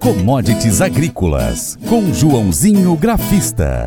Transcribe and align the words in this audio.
Commodities 0.00 0.80
Agrícolas, 0.80 1.78
com 1.86 2.10
Joãozinho 2.10 2.96
Grafista. 2.96 3.86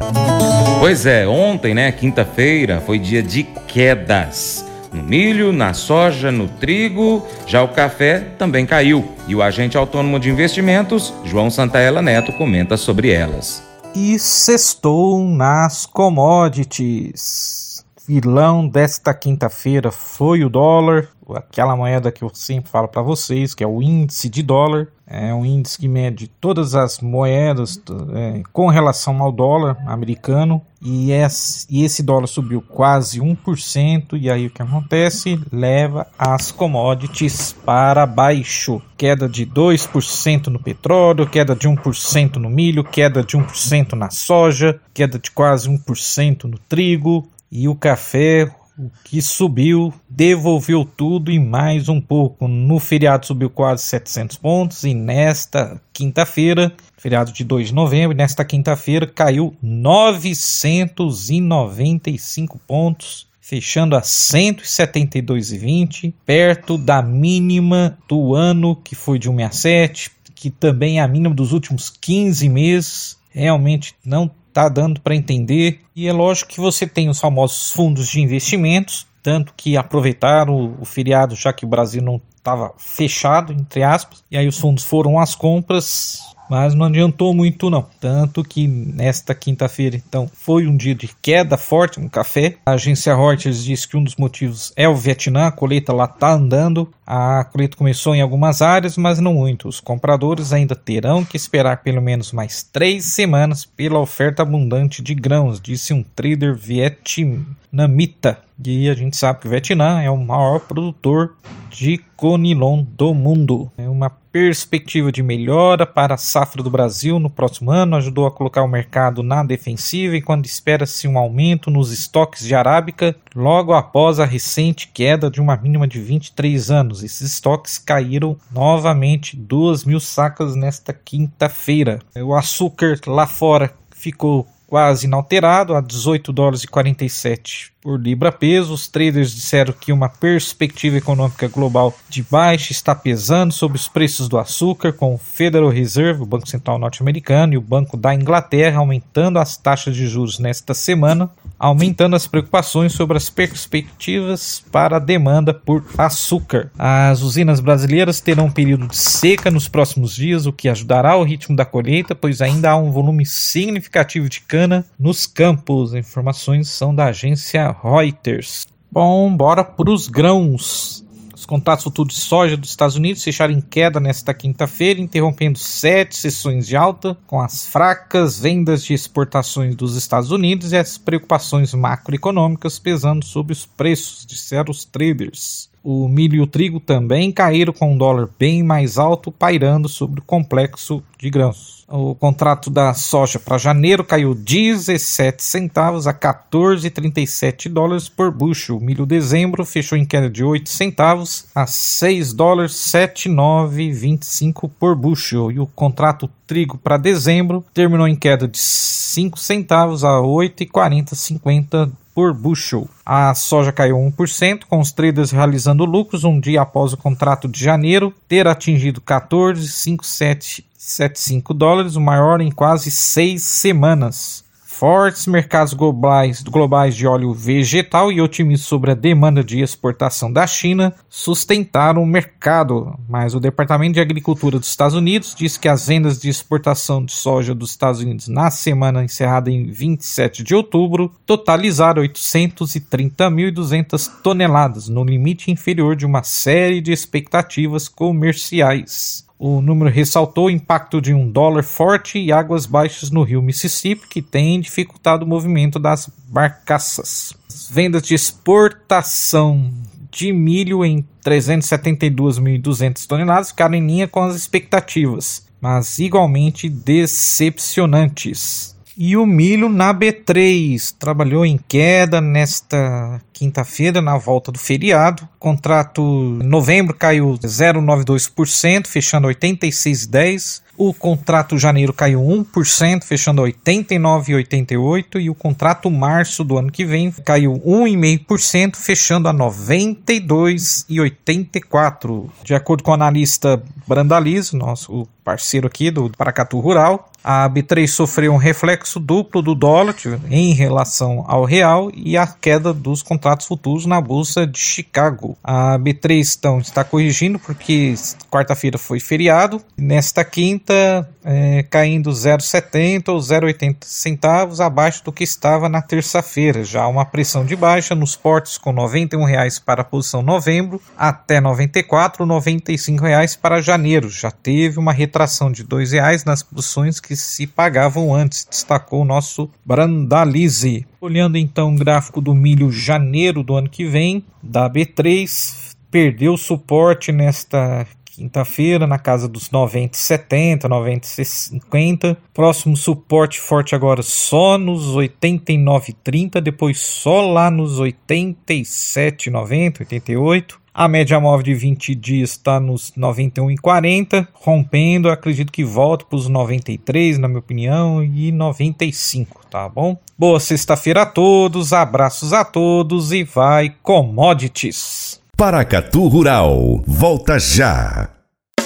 Pois 0.80 1.08
é, 1.08 1.28
ontem, 1.28 1.74
né, 1.74 1.92
quinta-feira, 1.92 2.80
foi 2.86 3.00
dia 3.00 3.24
de 3.24 3.42
quedas. 3.42 4.64
No 4.94 5.02
milho, 5.02 5.52
na 5.52 5.74
soja, 5.74 6.32
no 6.32 6.48
trigo, 6.48 7.26
já 7.48 7.64
o 7.64 7.70
café 7.70 8.20
também 8.38 8.64
caiu. 8.64 9.04
E 9.28 9.34
o 9.34 9.42
agente 9.42 9.76
autônomo 9.76 10.20
de 10.20 10.30
investimentos, 10.30 11.12
João 11.26 11.50
Santaella 11.50 12.00
Neto, 12.00 12.32
comenta 12.34 12.78
sobre 12.78 13.10
elas. 13.10 13.64
E 13.96 14.20
sextou 14.20 15.20
nas 15.20 15.88
commodities. 15.88 17.84
Vilão 18.08 18.68
desta 18.68 19.16
quinta-feira 19.16 19.90
foi 19.90 20.44
o 20.44 20.50
dólar, 20.50 21.08
aquela 21.34 21.76
moeda 21.76 22.12
que 22.12 22.24
eu 22.24 22.30
sempre 22.34 22.70
falo 22.70 22.88
para 22.88 23.02
vocês, 23.02 23.56
que 23.56 23.64
é 23.64 23.68
o 23.68 23.82
índice 23.82 24.30
de 24.30 24.44
dólar. 24.44 24.90
É 25.14 25.34
um 25.34 25.46
índice 25.46 25.78
que 25.78 25.88
mede 25.88 26.28
todas 26.28 26.74
as 26.74 27.00
moedas 27.00 27.80
é, 28.14 28.42
com 28.52 28.68
relação 28.68 29.22
ao 29.22 29.32
dólar 29.32 29.78
americano. 29.86 30.60
E 30.82 31.12
esse, 31.12 31.68
e 31.70 31.84
esse 31.86 32.02
dólar 32.02 32.26
subiu 32.26 32.62
quase 32.62 33.20
1%. 33.20 34.20
E 34.20 34.30
aí 34.30 34.48
o 34.48 34.50
que 34.50 34.62
acontece? 34.62 35.40
Leva 35.52 36.08
as 36.18 36.52
commodities 36.52 37.54
para 37.54 38.06
baixo. 38.08 38.82
Queda 38.98 39.30
de 39.30 39.46
2% 39.46 40.48
no 40.48 40.60
petróleo, 40.60 41.30
queda 41.30 41.56
de 41.56 41.70
1% 41.70 42.38
no 42.38 42.50
milho, 42.50 42.84
queda 42.84 43.24
de 43.24 43.38
1% 43.38 43.94
na 43.94 44.10
soja, 44.10 44.80
queda 44.94 45.20
de 45.20 45.30
quase 45.30 45.70
1% 45.70 46.46
no 46.46 46.58
trigo. 46.58 47.28
E 47.52 47.68
o 47.68 47.76
café, 47.76 48.52
o 48.78 48.92
que 49.04 49.20
subiu, 49.22 49.94
devolveu 50.10 50.86
tudo 50.86 51.30
e 51.32 51.40
mais 51.40 51.90
um 51.90 52.02
pouco. 52.02 52.48
No 52.48 52.80
feriado 52.80 53.26
subiu 53.26 53.50
quase 53.50 53.84
700 53.84 54.38
pontos 54.38 54.84
e 54.84 54.94
nesta 54.94 55.82
quinta-feira, 55.92 56.72
feriado 56.98 57.32
de 57.32 57.44
2 57.44 57.68
de 57.68 57.74
novembro, 57.74 58.16
nesta 58.18 58.44
quinta-feira 58.44 59.06
caiu 59.06 59.56
995 59.62 62.60
pontos, 62.68 63.28
fechando 63.40 63.96
a 63.96 64.02
172,20, 64.02 66.12
perto 66.26 66.76
da 66.78 67.02
mínima 67.02 67.98
do 68.08 68.34
ano 68.34 68.76
que 68.76 68.96
foi 68.96 69.20
de 69.20 69.28
167, 69.28 70.12
que 70.34 70.50
também 70.50 71.00
é 71.00 71.02
a 71.02 71.08
mínima 71.08 71.36
dos 71.36 71.54
últimos 71.54 71.90
15 71.90 72.50
meses. 72.50 73.18
Realmente 73.30 73.96
não 74.06 74.30
tá 74.54 74.70
dando 74.70 75.02
para 75.02 75.16
entender. 75.16 75.82
E 75.96 76.08
é 76.08 76.14
lógico 76.14 76.52
que 76.52 76.62
você 76.62 76.86
tem 76.86 77.10
os 77.10 77.20
famosos 77.20 77.72
fundos 77.72 78.08
de 78.08 78.22
investimentos, 78.22 79.08
tanto 79.22 79.54
que 79.56 79.76
aproveitaram 79.76 80.76
o, 80.80 80.86
feriado 80.86 81.36
já 81.36 81.52
que 81.52 81.66
o 81.66 81.68
Brasil 81.68 82.02
não 82.02 82.22
estava 82.36 82.74
fechado, 82.78 83.54
entre 83.54 83.84
aspas, 83.84 84.24
e 84.30 84.38
aí 84.38 84.48
os 84.48 84.60
fundos 84.60 84.84
foram 84.84 85.18
às 85.18 85.34
compras, 85.34 86.20
mas 86.54 86.76
não 86.76 86.86
adiantou 86.86 87.34
muito 87.34 87.68
não. 87.68 87.84
Tanto 88.00 88.44
que 88.44 88.68
nesta 88.68 89.34
quinta-feira, 89.34 89.96
então, 89.96 90.30
foi 90.32 90.68
um 90.68 90.78
dia 90.78 90.94
de 90.94 91.10
queda 91.20 91.58
forte 91.58 92.00
no 92.00 92.08
café. 92.08 92.58
A 92.64 92.74
agência 92.74 93.16
Reuters 93.16 93.64
diz 93.64 93.88
que 93.88 93.98
um 93.98 94.04
dos 94.04 94.18
motivos 94.18 94.72
é 94.76 94.88
o 94.88 94.96
Vietnã, 94.96 95.48
a 95.48 95.52
colheita 95.52 95.92
lá 95.92 96.06
está 96.06 96.34
andando. 96.34 96.88
A 97.08 97.44
colheita 97.46 97.76
começou 97.76 98.14
em 98.14 98.22
algumas 98.22 98.62
áreas, 98.62 98.98
mas 98.98 99.18
não 99.18 99.34
muito. 99.34 99.68
Os 99.68 99.80
compradores 99.80 100.54
ainda 100.54 100.76
terão 100.76 101.26
que 101.26 101.36
esperar 101.36 101.82
pelo 101.82 102.04
menos 102.04 102.32
mais 102.32 102.62
três 102.62 103.06
semanas 103.06 103.66
pela 103.66 103.98
oferta 103.98 104.44
abundante 104.44 105.02
de 105.02 105.16
grãos, 105.16 105.60
disse 105.60 105.92
um 105.92 106.04
trader 106.04 106.56
vietnamita. 106.56 108.38
E 108.64 108.90
a 108.90 108.94
gente 108.94 109.18
sabe 109.18 109.40
que 109.40 109.48
o 109.48 109.50
Vietnã 109.50 110.02
é 110.02 110.10
o 110.10 110.18
maior 110.18 110.60
produtor 110.60 111.36
de 111.72 112.00
conilon 112.16 112.84
do 112.96 113.14
mundo. 113.14 113.72
Uma 114.04 114.10
perspectiva 114.10 115.14
de 115.14 115.24
melhora 115.24 115.86
para 115.86 116.16
a 116.16 116.18
safra 116.18 116.62
do 116.62 116.70
Brasil 116.70 117.20
no 117.20 117.30
próximo 117.30 117.72
ano 117.72 117.96
ajudou 117.96 118.28
a 118.28 118.32
colocar 118.32 118.62
o 118.62 118.68
mercado 118.68 119.24
na 119.24 119.46
defensiva 119.46 120.18
enquanto 120.18 120.44
espera-se 120.44 121.08
um 121.08 121.18
aumento 121.18 121.72
nos 121.72 121.90
estoques 121.90 122.46
de 122.46 122.54
arábica 122.54 123.16
logo 123.34 123.72
após 123.72 124.20
a 124.20 124.26
recente 124.26 124.90
queda 124.94 125.32
de 125.32 125.40
uma 125.40 125.56
mínima 125.56 125.88
de 125.88 126.02
23 126.02 126.70
anos. 126.70 127.02
Esses 127.02 127.32
estoques 127.32 127.78
caíram 127.78 128.36
novamente 128.52 129.38
2 129.38 129.86
mil 129.86 130.02
sacas 130.02 130.54
nesta 130.54 130.92
quinta-feira. 130.92 132.00
O 132.14 132.36
açúcar 132.36 133.00
lá 133.08 133.26
fora 133.26 133.74
ficou 133.90 134.46
quase 134.74 135.06
inalterado 135.06 135.76
a 135.76 135.82
18 135.82 136.34
dólares 136.34 136.64
e 136.64 136.68
47 136.68 137.72
por 137.80 138.00
libra 138.00 138.32
peso. 138.32 138.74
Os 138.74 138.88
traders 138.88 139.36
disseram 139.36 139.72
que 139.72 139.92
uma 139.92 140.10
perspectiva 140.10 140.98
econômica 140.98 141.48
global 141.48 141.94
de 142.10 142.24
baixa 142.24 142.72
está 142.72 142.96
pesando 142.96 143.54
sobre 143.54 143.78
os 143.78 143.88
preços 143.88 144.28
do 144.28 144.40
açúcar, 144.40 144.94
com 144.94 145.14
o 145.14 145.18
Federal 145.18 145.70
Reserve, 145.70 146.24
o 146.24 146.26
Banco 146.26 146.48
Central 146.48 146.80
norte-americano, 146.80 147.54
e 147.54 147.58
o 147.58 147.62
Banco 147.62 147.98
da 147.98 148.16
Inglaterra 148.16 148.80
aumentando 148.80 149.38
as 149.38 149.58
taxas 149.58 149.96
de 149.96 150.08
juros 150.08 150.40
nesta 150.40 150.74
semana, 150.74 151.30
aumentando 151.60 152.16
as 152.16 152.26
preocupações 152.26 152.94
sobre 152.94 153.18
as 153.18 153.30
perspectivas 153.30 154.64
para 154.72 154.96
a 154.96 155.00
demanda 155.00 155.54
por 155.54 155.84
açúcar. 155.98 156.72
As 156.80 157.22
usinas 157.22 157.60
brasileiras 157.60 158.22
terão 158.22 158.46
um 158.46 158.52
período 158.52 158.88
de 158.88 158.98
seca 158.98 159.52
nos 159.52 159.68
próximos 159.68 160.16
dias, 160.16 160.46
o 160.46 160.54
que 160.54 160.70
ajudará 160.70 161.16
o 161.16 161.24
ritmo 161.24 161.56
da 161.56 161.66
colheita, 161.66 162.16
pois 162.16 162.42
ainda 162.42 162.72
há 162.72 162.78
um 162.78 162.92
volume 162.92 163.26
significativo 163.26 164.30
de 164.30 164.42
cana 164.42 164.63
nos 165.00 165.26
campos. 165.26 165.94
Informações 165.94 166.70
são 166.70 166.94
da 166.94 167.06
agência 167.06 167.76
Reuters. 167.84 168.66
Bom, 168.92 169.36
bora 169.36 169.64
para 169.64 169.90
os 169.90 170.08
grãos. 170.08 171.04
Os 171.44 171.46
contratos 171.46 171.84
futuros 171.84 172.14
de 172.14 172.22
soja 172.22 172.56
dos 172.56 172.70
Estados 172.70 172.96
Unidos 172.96 173.22
fecharam 173.22 173.54
em 173.54 173.60
queda 173.60 174.00
nesta 174.00 174.34
quinta-feira, 174.34 175.02
interrompendo 175.02 175.60
sete 175.60 176.16
sessões 176.16 176.66
de 176.66 176.78
alta, 176.78 177.18
com 177.28 177.42
as 177.42 177.68
fracas 177.68 178.40
vendas 178.40 178.86
de 178.86 178.94
exportações 178.94 179.76
dos 179.76 179.98
Estados 179.98 180.32
Unidos 180.32 180.72
e 180.72 180.78
as 180.78 180.98
preocupações 180.98 181.74
macroeconômicas 181.74 182.80
pesando 182.80 183.26
sobre 183.26 183.52
os 183.52 183.66
preços, 183.66 184.26
disseram 184.26 184.72
os 184.72 184.86
traders. 184.86 185.73
O 185.84 186.08
milho 186.08 186.38
e 186.38 186.42
o 186.42 186.48
trigo 186.48 186.80
também 186.80 187.30
caíram 187.30 187.74
com 187.74 187.92
um 187.92 187.98
dólar 187.98 188.30
bem 188.40 188.64
mais 188.64 188.98
alto, 188.98 189.30
pairando 189.34 189.90
sobre 189.90 190.22
o 190.22 190.24
complexo 190.24 191.04
de 191.20 191.30
grãos. 191.30 191.84
O 191.90 192.16
contrato 192.16 192.70
da 192.70 192.94
soja 192.94 193.38
para 193.38 193.58
janeiro 193.58 194.02
caiu 194.04 194.34
17 194.34 195.44
centavos 195.44 196.08
a 196.08 196.14
14,37 196.14 197.68
dólares 197.68 198.08
por 198.08 198.32
bushel. 198.32 198.78
O 198.78 198.82
milho 198.82 199.06
dezembro 199.06 199.66
fechou 199.66 199.98
em 199.98 200.06
queda 200.06 200.30
de 200.30 200.42
8 200.42 200.70
centavos 200.70 201.48
a 201.54 201.68
6 201.68 202.32
dólares 202.32 202.74
7,925 202.76 204.70
por 204.70 204.96
bushel. 204.96 205.52
E 205.52 205.60
o 205.60 205.68
contrato 205.68 206.30
trigo 206.48 206.78
para 206.78 206.96
dezembro 206.96 207.66
terminou 207.74 208.08
em 208.08 208.16
queda 208.16 208.48
de 208.48 208.58
5 208.58 209.38
centavos 209.38 210.06
a 210.06 210.14
8,4050 210.20 211.92
por 212.14 212.34
bushel. 212.34 212.90
A 213.06 213.34
soja 213.34 213.72
caiu 213.72 213.96
1%, 213.98 214.66
com 214.70 214.80
os 214.80 214.92
traders 214.92 215.32
realizando 215.32 215.86
lucros 215.86 216.24
um 216.24 216.40
dia 216.40 216.62
após 216.62 216.94
o 216.94 216.98
contrato 216.98 217.48
de 217.48 217.64
janeiro 217.64 218.14
ter 218.28 218.48
atingido 218.48 219.02
14,5775 219.02 221.54
dólares, 221.54 221.96
o 221.96 222.02
maior 222.02 222.42
em 222.42 222.52
quase 222.52 222.92
seis 222.92 223.42
semanas. 223.44 224.43
Fortes 224.84 225.28
mercados 225.28 225.74
globais, 225.74 226.44
globais 226.44 226.94
de 226.94 227.08
óleo 227.08 227.32
vegetal 227.32 228.12
e 228.12 228.20
otimismo 228.20 228.66
sobre 228.66 228.92
a 228.92 228.94
demanda 228.94 229.42
de 229.42 229.62
exportação 229.62 230.30
da 230.30 230.46
China 230.46 230.94
sustentaram 231.10 232.04
o 232.04 232.06
mercado, 232.06 232.94
mas 233.08 233.34
o 233.34 233.40
Departamento 233.40 233.94
de 233.94 234.02
Agricultura 234.02 234.60
dos 234.60 234.68
Estados 234.68 234.94
Unidos 234.94 235.34
disse 235.38 235.58
que 235.58 235.70
as 235.70 235.88
vendas 235.88 236.20
de 236.20 236.28
exportação 236.28 237.06
de 237.06 237.14
soja 237.14 237.56
dos 237.56 237.70
Estados 237.70 238.02
Unidos 238.02 238.28
na 238.28 238.52
semana 238.52 239.06
encerrada 239.06 239.50
em 239.50 239.72
27 239.72 240.44
de 240.44 240.54
outubro 240.54 241.14
totalizaram 241.26 242.04
830.200 242.04 244.22
toneladas, 244.22 244.90
no 244.90 245.06
limite 245.06 245.50
inferior 245.50 245.96
de 245.96 246.06
uma 246.06 246.24
série 246.24 246.82
de 246.82 246.92
expectativas 246.92 247.88
comerciais. 247.88 249.24
O 249.38 249.62
número 249.62 249.90
ressaltou 249.90 250.46
o 250.46 250.50
impacto 250.50 251.02
de 251.02 251.14
um 251.14 251.30
dólar 251.30 251.64
forte 251.64 252.18
e 252.20 252.32
águas 252.32 252.66
baixas 252.66 253.12
no 253.12 253.24
rio 253.24 253.42
Mississippi, 253.42 254.08
que 254.08 254.22
tem 254.22 254.62
dificultado 254.62 255.26
o 255.26 255.28
movimento 255.28 255.78
das 255.80 256.10
barcaças. 256.28 257.34
As 257.50 257.68
vendas 257.70 258.04
de 258.04 258.14
exportação 258.14 259.70
de 260.12 260.32
milho 260.32 260.86
em 260.86 261.04
372.200 261.26 263.06
toneladas 263.08 263.50
ficaram 263.50 263.76
em 263.76 263.86
linha 263.86 264.08
com 264.08 264.22
as 264.22 264.34
expectativas, 264.36 265.46
mas 265.60 266.00
igualmente 266.00 266.70
decepcionantes. 266.70 268.73
E 268.96 269.18
o 269.18 269.26
milho 269.26 269.70
na 269.70 269.92
B3 269.92 270.94
trabalhou 271.00 271.44
em 271.44 271.60
queda 271.68 272.22
nesta 272.22 273.20
quinta-feira, 273.34 274.02
na 274.02 274.18
volta 274.18 274.52
do 274.52 274.60
feriado. 274.60 275.28
Contrato 275.40 276.40
em 276.42 276.48
novembro 276.48 276.96
caiu 276.96 277.34
0,92%, 277.34 278.86
fechando 278.86 279.28
86,10%. 279.28 280.62
O 280.76 280.92
contrato 280.92 281.56
janeiro 281.56 281.94
caiu 281.94 282.20
1%, 282.20 283.04
fechando 283.04 283.44
a 283.44 283.48
89,88 283.48 285.22
e 285.22 285.30
o 285.30 285.36
contrato 285.36 285.92
março 285.92 286.44
do 286.44 286.58
ano 286.58 286.72
que 286.72 286.84
vem 286.84 287.12
caiu 287.12 287.62
1,5%, 287.64 288.76
fechando 288.76 289.30
a 289.30 289.34
92,84. 289.34 292.28
De 292.44 292.56
acordo 292.56 292.82
com 292.82 292.90
o 292.90 292.96
analista 292.96 293.62
Brandalize, 293.88 294.56
nosso 294.56 295.08
parceiro 295.24 295.68
aqui 295.68 295.90
do 295.90 296.10
Paracatu 296.12 296.60
Rural, 296.60 297.10
a 297.24 297.50
B3 297.50 297.88
sofreu 297.88 298.34
um 298.34 298.38
reflexo 298.38 299.00
duplo 299.00 299.42
do 299.42 299.56
dólar 299.56 299.96
em 300.30 300.54
relação 300.54 301.24
ao 301.26 301.46
real 301.46 301.90
e 301.96 302.18
a 302.18 302.28
queda 302.28 302.74
dos 302.74 303.02
contratos 303.02 303.48
futuros 303.48 303.86
na 303.86 304.02
bolsa 304.02 304.46
de 304.46 304.60
Chicago. 304.60 305.38
A 305.42 305.80
B3 305.80 306.36
então, 306.38 306.60
está 306.60 306.84
corrigindo 306.84 307.40
porque 307.40 307.96
quarta-feira 308.30 308.78
foi 308.78 309.00
feriado. 309.00 309.62
Nesta 309.78 310.26
quinta, 310.26 311.10
é, 311.24 311.64
caindo 311.64 312.12
0,70 312.12 313.08
ou 313.08 313.20
0,80 313.20 313.78
centavos 313.82 314.60
abaixo 314.60 315.02
do 315.06 315.14
que 315.14 315.24
estava 315.24 315.70
na 315.70 315.82
terça-feira. 315.82 316.66
Já 316.66 316.86
uma 316.88 317.06
pressão 317.06 317.46
de 317.46 317.56
baixa 317.56 317.96
nos 317.96 318.18
portos 318.18 318.58
com 318.58 318.72
R$ 318.72 319.08
91,00 319.08 319.62
para 319.64 319.82
a 319.82 319.86
posição 319.86 320.22
novembro 320.22 320.82
até 320.98 321.36
R$ 321.36 321.46
94,95 321.46 323.40
para 323.40 323.62
janeiro. 323.62 324.10
Já 324.10 324.30
teve 324.30 324.78
uma 324.78 324.92
retração 324.92 325.13
de 325.52 325.62
R$ 325.62 325.68
2,00 325.68 326.26
nas 326.26 326.42
posições 326.42 327.00
que 327.00 327.16
se 327.16 327.46
pagavam 327.46 328.14
antes, 328.14 328.46
destacou 328.50 329.02
o 329.02 329.06
nosso 329.06 329.50
Brandalize. 329.64 330.86
Olhando 331.00 331.38
então 331.38 331.74
o 331.74 331.78
gráfico 331.78 332.20
do 332.20 332.34
milho 332.34 332.72
janeiro 332.72 333.44
do 333.44 333.56
ano 333.56 333.70
que 333.70 333.86
vem, 333.86 334.26
da 334.42 334.70
B3, 334.70 335.76
perdeu 335.92 336.36
suporte 336.36 337.12
nesta 337.12 337.86
quinta-feira 338.16 338.86
na 338.86 339.00
casa 339.00 339.28
dos 339.28 339.50
90,70, 339.50 340.64
90,50. 340.64 342.18
Próximo 342.34 342.78
suporte 342.78 343.40
forte 343.40 343.76
agora 343.76 344.04
só 344.04 344.58
nos 344.58 344.96
89,30, 344.96 346.42
depois 346.42 346.80
só 346.80 347.32
lá 347.32 347.50
nos 347.50 347.80
87,90, 347.80 349.80
88. 349.82 350.63
A 350.76 350.88
média 350.88 351.20
móvel 351.20 351.44
de 351.44 351.54
20 351.54 351.94
dias 351.94 352.32
está 352.32 352.60
nos 352.60 352.92
91,40, 352.98 354.28
rompendo. 354.34 355.08
Acredito 355.08 355.52
que 355.52 355.64
volta 355.64 356.04
para 356.04 356.18
os 356.18 356.28
93, 356.28 357.20
na 357.20 357.28
minha 357.28 357.40
opinião, 357.40 358.04
e 358.04 358.32
95, 358.32 359.46
tá 359.52 359.70
bom? 359.70 359.96
Boa 360.18 360.40
sexta-feira 360.40 361.04
a 361.04 361.06
todos, 361.06 361.74
abraços 361.74 362.34
a 362.34 362.44
todos 362.44 363.12
e 363.12 363.24
vai 363.24 363.76
commodities. 363.84 365.22
Paracatu 365.38 366.08
Rural, 366.08 366.84
volta 366.88 367.38
já. 367.38 368.10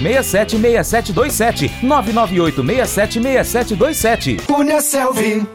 6727 0.00 1.70
998 1.82 2.62
676727. 2.62 4.36
Cunha 4.46 4.80
Selvi. 4.80 5.46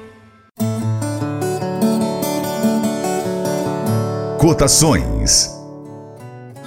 Cotações. 4.37 5.49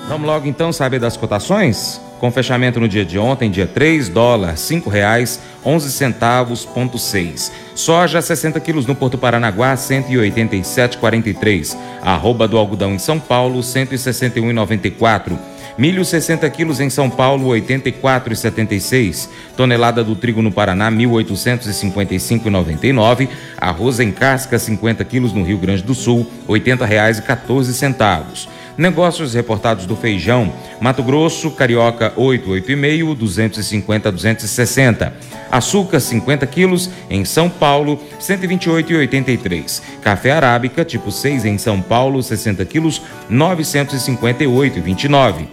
Vamos 0.09 0.27
logo 0.27 0.47
então 0.47 0.73
saber 0.73 1.01
das 1.01 1.17
cotações? 1.17 2.01
Com 2.21 2.31
fechamento 2.31 2.79
no 2.79 2.89
dia 2.89 3.05
de 3.05 3.19
ontem, 3.19 3.51
dia 3.51 3.67
3, 3.67 4.09
dólar, 4.09 4.55
R$ 4.55 4.83
reais 4.91 5.41
11 5.65 5.91
centavos, 5.91 6.65
ponto 6.65 6.99
6. 6.99 7.53
Soja, 7.75 8.21
60 8.21 8.61
quilos 8.61 8.85
no 8.87 8.95
Porto 8.95 9.17
Paranaguá, 9.17 9.75
187,43. 9.75 11.75
Arroba 12.03 12.47
do 12.47 12.59
algodão 12.59 12.93
em 12.93 12.99
São 12.99 13.19
Paulo, 13.19 13.61
161,94. 13.61 15.39
Milho 15.77 16.05
60 16.05 16.49
quilos 16.51 16.79
em 16.79 16.89
São 16.89 17.11
Paulo, 17.11 17.49
84,76. 17.49 19.29
Tonelada 19.57 20.05
do 20.05 20.15
trigo 20.15 20.41
no 20.41 20.53
Paraná, 20.53 20.89
1.855,99. 20.93 23.29
Arroz 23.57 23.99
em 23.99 24.13
casca 24.13 24.57
50 24.59 25.05
quilos 25.05 25.33
no 25.33 25.43
Rio 25.43 25.59
Grande 25.59 25.83
do 25.83 25.95
Sul, 25.95 26.31
R$ 26.49 26.61
80,14. 26.61 28.47
Negócios 28.77 29.35
reportados 29.35 29.87
do 29.87 29.95
feijão, 29.95 30.53
Mato 30.81 31.01
Grosso, 31.03 31.53
Carioca 31.53 32.13
8, 32.17 32.51
8,5, 32.51 33.15
250, 33.15 34.11
260. 34.11 35.15
Açúcar 35.51 36.01
50 36.01 36.45
quilos 36.49 36.91
em 37.09 37.25
São 37.25 37.49
Paulo, 37.49 38.01
128,83. 38.21 39.81
Café 40.03 40.33
arábica 40.33 40.85
tipo 40.85 41.13
6 41.13 41.45
em 41.45 41.57
São 41.57 41.81
Paulo, 41.81 42.21
60 42.21 42.65
quilos, 42.65 43.01
958,29. 43.31 45.47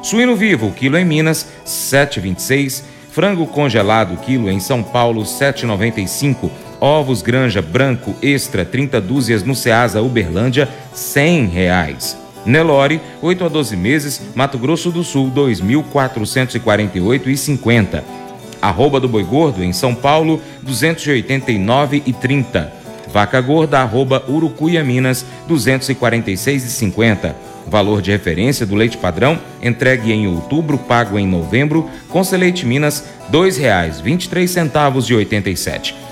Suíno 0.00 0.36
vivo, 0.36 0.70
quilo 0.70 0.96
em 0.96 1.04
Minas, 1.04 1.48
7,26. 1.66 2.84
Frango 3.10 3.44
congelado, 3.46 4.16
quilo 4.18 4.48
em 4.48 4.60
São 4.60 4.84
Paulo, 4.84 5.22
7,95. 5.22 6.48
Ovos 6.80 7.22
Granja 7.22 7.60
Branco 7.60 8.14
Extra, 8.22 8.64
30 8.64 9.00
dúzias 9.00 9.42
no 9.42 9.54
Ceasa 9.54 10.00
Uberlândia, 10.00 10.68
100 10.92 11.46
reais. 11.46 12.21
Nelore, 12.44 13.00
8 13.20 13.44
a 13.44 13.48
12 13.48 13.76
meses, 13.76 14.20
Mato 14.34 14.58
Grosso 14.58 14.90
do 14.90 15.04
Sul, 15.04 15.30
2.448,50. 15.30 18.02
Arroba 18.60 18.98
do 19.00 19.08
Boi 19.08 19.24
Gordo, 19.24 19.64
em 19.64 19.72
São 19.72 19.94
Paulo, 19.94 20.42
289,30. 20.66 22.68
Vaca 23.12 23.40
Gorda, 23.40 23.80
arroba 23.80 24.22
Urucuia, 24.28 24.84
Minas, 24.84 25.24
246,50. 25.48 27.34
Valor 27.66 28.02
de 28.02 28.10
referência 28.10 28.66
do 28.66 28.74
leite 28.74 28.96
padrão, 28.96 29.38
entregue 29.62 30.10
em 30.12 30.26
outubro, 30.26 30.76
pago 30.78 31.16
em 31.18 31.26
novembro, 31.26 31.88
com 32.08 32.22
Leite 32.32 32.66
Minas, 32.66 33.04
R$ 33.30 33.38
2,23,87 33.38 36.11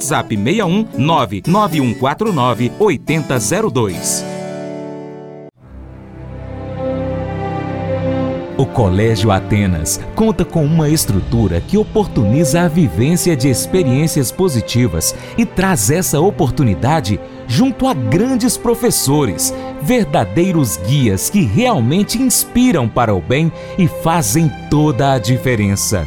WhatsApp 0.00 0.34
61 0.34 0.86
99149 0.96 2.72
8002. 2.78 4.24
O 8.56 8.66
Colégio 8.66 9.30
Atenas 9.30 9.98
conta 10.14 10.44
com 10.44 10.64
uma 10.64 10.88
estrutura 10.88 11.62
que 11.62 11.78
oportuniza 11.78 12.62
a 12.62 12.68
vivência 12.68 13.34
de 13.34 13.48
experiências 13.48 14.30
positivas 14.30 15.14
e 15.38 15.46
traz 15.46 15.90
essa 15.90 16.20
oportunidade 16.20 17.18
junto 17.46 17.86
a 17.86 17.94
grandes 17.94 18.58
professores, 18.58 19.54
verdadeiros 19.80 20.76
guias 20.76 21.30
que 21.30 21.42
realmente 21.42 22.20
inspiram 22.20 22.86
para 22.86 23.14
o 23.14 23.20
bem 23.20 23.50
e 23.78 23.88
fazem 23.88 24.50
toda 24.70 25.14
a 25.14 25.18
diferença. 25.18 26.06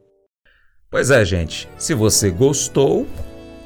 pois 0.91 1.09
é, 1.09 1.23
gente. 1.23 1.69
Se 1.77 1.93
você 1.93 2.29
gostou, 2.29 3.07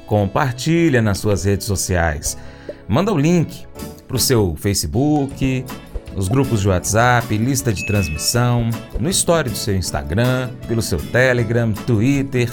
compartilha 0.06 1.02
nas 1.02 1.18
suas 1.18 1.44
redes 1.44 1.66
sociais. 1.66 2.38
Manda 2.88 3.12
o 3.12 3.18
link 3.18 3.66
para 4.06 4.16
o 4.16 4.20
seu 4.20 4.54
Facebook, 4.56 5.64
os 6.14 6.28
grupos 6.28 6.60
de 6.60 6.68
WhatsApp, 6.68 7.36
lista 7.36 7.72
de 7.72 7.84
transmissão, 7.84 8.70
no 9.00 9.10
story 9.10 9.50
do 9.50 9.56
seu 9.56 9.76
Instagram, 9.76 10.50
pelo 10.68 10.80
seu 10.80 10.98
Telegram, 10.98 11.72
Twitter, 11.72 12.48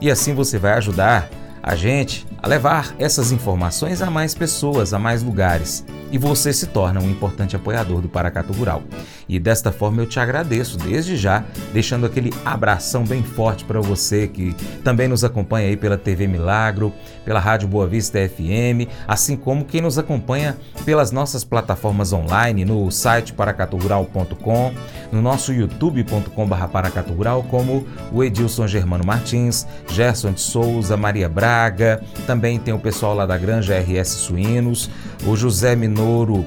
e 0.00 0.10
assim 0.10 0.34
você 0.34 0.58
vai 0.58 0.72
ajudar 0.72 1.28
a 1.62 1.76
gente 1.76 2.26
a 2.42 2.48
levar 2.48 2.96
essas 2.98 3.32
informações 3.32 4.00
a 4.00 4.10
mais 4.10 4.34
pessoas, 4.34 4.94
a 4.94 4.98
mais 4.98 5.22
lugares 5.22 5.84
e 6.10 6.18
você 6.18 6.52
se 6.52 6.66
torna 6.66 7.00
um 7.00 7.10
importante 7.10 7.56
apoiador 7.56 8.00
do 8.00 8.08
Paracatu 8.08 8.52
Rural. 8.52 8.82
E 9.28 9.40
desta 9.40 9.72
forma 9.72 10.02
eu 10.02 10.06
te 10.06 10.20
agradeço 10.20 10.78
desde 10.78 11.16
já, 11.16 11.44
deixando 11.72 12.06
aquele 12.06 12.32
abração 12.44 13.04
bem 13.04 13.22
forte 13.22 13.64
para 13.64 13.80
você 13.80 14.28
que 14.28 14.54
também 14.84 15.08
nos 15.08 15.24
acompanha 15.24 15.68
aí 15.68 15.76
pela 15.76 15.98
TV 15.98 16.26
Milagro, 16.28 16.92
pela 17.24 17.40
Rádio 17.40 17.66
Boa 17.66 17.86
Vista 17.86 18.18
FM, 18.18 18.88
assim 19.06 19.36
como 19.36 19.64
quem 19.64 19.80
nos 19.80 19.98
acompanha 19.98 20.56
pelas 20.84 21.10
nossas 21.10 21.42
plataformas 21.42 22.12
online 22.12 22.64
no 22.64 22.88
site 22.90 23.32
paracaturural.com, 23.32 24.72
no 25.10 25.20
nosso 25.20 25.52
youtube.com/paracaturural, 25.52 27.42
como 27.44 27.84
o 28.12 28.22
Edilson 28.22 28.68
Germano 28.68 29.04
Martins, 29.04 29.66
Gerson 29.88 30.32
de 30.32 30.40
Souza, 30.40 30.96
Maria 30.96 31.28
Braga, 31.28 32.00
também 32.26 32.60
tem 32.60 32.72
o 32.72 32.78
pessoal 32.78 33.14
lá 33.14 33.26
da 33.26 33.36
Granja 33.36 33.74
RS 33.76 34.08
Suínos, 34.08 34.88
o 35.26 35.36
José 35.36 35.74
Minoro 35.74 36.36
uh, 36.36 36.46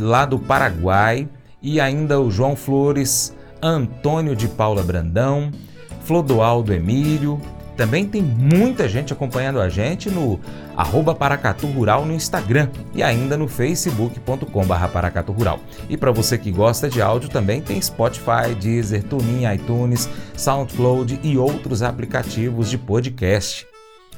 lá 0.00 0.24
do 0.24 0.38
Paraguai 0.38 1.28
e 1.68 1.78
ainda 1.78 2.18
o 2.18 2.30
João 2.30 2.56
Flores, 2.56 3.34
Antônio 3.62 4.34
de 4.34 4.48
Paula 4.48 4.82
Brandão, 4.82 5.50
Flodoaldo 6.04 6.72
Emílio. 6.72 7.38
Também 7.76 8.06
tem 8.06 8.22
muita 8.22 8.88
gente 8.88 9.12
acompanhando 9.12 9.60
a 9.60 9.68
gente 9.68 10.08
no 10.08 10.40
arroba 10.74 11.14
Paracatu 11.14 11.66
Rural 11.66 12.06
no 12.06 12.14
Instagram 12.14 12.70
e 12.94 13.02
ainda 13.02 13.36
no 13.36 13.46
facebook.com 13.46 14.66
Paracatu 14.66 15.30
Rural. 15.30 15.60
E 15.90 15.96
para 15.96 16.10
você 16.10 16.38
que 16.38 16.50
gosta 16.50 16.88
de 16.88 17.02
áudio 17.02 17.28
também 17.28 17.60
tem 17.60 17.80
Spotify, 17.82 18.54
Deezer, 18.58 19.04
TuneIn, 19.04 19.52
iTunes, 19.52 20.08
SoundCloud 20.38 21.20
e 21.22 21.36
outros 21.36 21.82
aplicativos 21.82 22.70
de 22.70 22.78
podcast. 22.78 23.66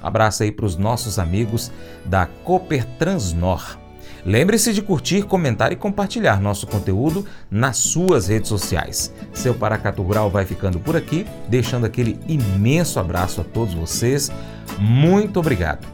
Abraço 0.00 0.44
aí 0.44 0.52
para 0.52 0.66
os 0.66 0.76
nossos 0.76 1.18
amigos 1.18 1.72
da 2.06 2.26
Cooper 2.44 2.86
Transnor. 2.96 3.79
Lembre-se 4.24 4.72
de 4.72 4.82
curtir, 4.82 5.22
comentar 5.22 5.72
e 5.72 5.76
compartilhar 5.76 6.40
nosso 6.40 6.66
conteúdo 6.66 7.24
nas 7.50 7.76
suas 7.78 8.28
redes 8.28 8.48
sociais. 8.48 9.12
Seu 9.32 9.54
Paracato 9.54 10.02
Rural 10.02 10.30
vai 10.30 10.44
ficando 10.44 10.78
por 10.78 10.96
aqui, 10.96 11.26
deixando 11.48 11.86
aquele 11.86 12.18
imenso 12.28 13.00
abraço 13.00 13.40
a 13.40 13.44
todos 13.44 13.74
vocês. 13.74 14.30
Muito 14.78 15.40
obrigado. 15.40 15.86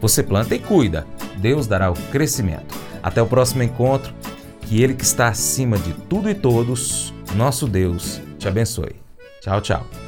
Você 0.00 0.22
planta 0.22 0.54
e 0.54 0.58
cuida, 0.58 1.06
Deus 1.36 1.66
dará 1.66 1.90
o 1.90 1.94
crescimento. 2.10 2.74
Até 3.02 3.20
o 3.20 3.26
próximo 3.26 3.62
encontro, 3.62 4.14
que 4.62 4.82
Ele 4.82 4.94
que 4.94 5.04
está 5.04 5.28
acima 5.28 5.78
de 5.78 5.92
tudo 5.92 6.28
e 6.28 6.34
todos, 6.34 7.12
nosso 7.34 7.66
Deus, 7.66 8.20
te 8.38 8.48
abençoe. 8.48 8.96
Tchau, 9.40 9.60
tchau. 9.60 10.07